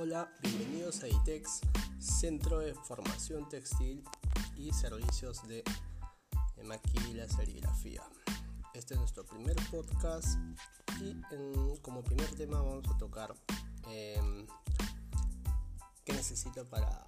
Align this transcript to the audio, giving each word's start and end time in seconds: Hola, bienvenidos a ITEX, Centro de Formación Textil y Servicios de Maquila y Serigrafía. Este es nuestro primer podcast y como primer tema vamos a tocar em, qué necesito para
Hola, 0.00 0.32
bienvenidos 0.42 1.02
a 1.02 1.08
ITEX, 1.08 1.60
Centro 1.98 2.60
de 2.60 2.72
Formación 2.72 3.48
Textil 3.48 4.04
y 4.56 4.72
Servicios 4.72 5.42
de 5.48 5.64
Maquila 6.62 7.24
y 7.24 7.28
Serigrafía. 7.28 8.04
Este 8.74 8.94
es 8.94 9.00
nuestro 9.00 9.26
primer 9.26 9.56
podcast 9.72 10.38
y 11.00 11.20
como 11.82 12.04
primer 12.04 12.32
tema 12.36 12.60
vamos 12.60 12.86
a 12.86 12.96
tocar 12.96 13.34
em, 13.88 14.46
qué 16.04 16.12
necesito 16.12 16.64
para 16.66 17.04